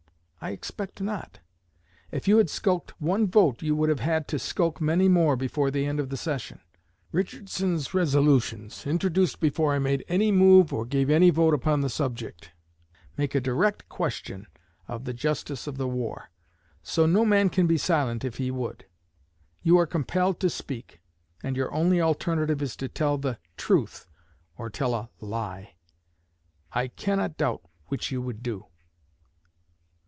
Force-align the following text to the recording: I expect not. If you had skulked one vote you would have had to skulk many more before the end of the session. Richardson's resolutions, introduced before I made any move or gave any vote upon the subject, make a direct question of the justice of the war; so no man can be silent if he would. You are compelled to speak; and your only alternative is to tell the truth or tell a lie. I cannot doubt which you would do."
I 0.43 0.49
expect 0.49 1.01
not. 1.01 1.39
If 2.09 2.27
you 2.27 2.37
had 2.39 2.49
skulked 2.49 2.99
one 2.99 3.27
vote 3.27 3.61
you 3.61 3.75
would 3.75 3.89
have 3.89 3.99
had 3.99 4.27
to 4.29 4.39
skulk 4.39 4.81
many 4.81 5.07
more 5.07 5.35
before 5.35 5.69
the 5.69 5.85
end 5.85 5.99
of 5.99 6.09
the 6.09 6.17
session. 6.17 6.59
Richardson's 7.11 7.93
resolutions, 7.93 8.87
introduced 8.87 9.39
before 9.39 9.71
I 9.71 9.77
made 9.77 10.03
any 10.07 10.31
move 10.31 10.73
or 10.73 10.83
gave 10.83 11.11
any 11.11 11.29
vote 11.29 11.53
upon 11.53 11.81
the 11.81 11.91
subject, 11.91 12.53
make 13.19 13.35
a 13.35 13.39
direct 13.39 13.87
question 13.87 14.47
of 14.87 15.05
the 15.05 15.13
justice 15.13 15.67
of 15.67 15.77
the 15.77 15.87
war; 15.87 16.31
so 16.81 17.05
no 17.05 17.23
man 17.23 17.47
can 17.51 17.67
be 17.67 17.77
silent 17.77 18.25
if 18.25 18.37
he 18.37 18.49
would. 18.49 18.85
You 19.61 19.77
are 19.77 19.85
compelled 19.85 20.39
to 20.39 20.49
speak; 20.49 21.01
and 21.43 21.55
your 21.55 21.71
only 21.71 22.01
alternative 22.01 22.63
is 22.63 22.75
to 22.77 22.87
tell 22.87 23.19
the 23.19 23.37
truth 23.57 24.07
or 24.57 24.71
tell 24.71 24.95
a 24.95 25.07
lie. 25.19 25.75
I 26.73 26.87
cannot 26.87 27.37
doubt 27.37 27.61
which 27.89 28.11
you 28.11 28.23
would 28.23 28.41
do." 28.41 28.65